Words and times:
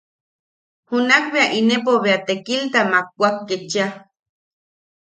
Junak 0.89 1.23
bea 1.33 1.47
inepo 1.59 1.91
bea 2.03 2.19
tekilta 2.27 2.79
makwak 2.91 3.35
ketchia: 3.47 3.87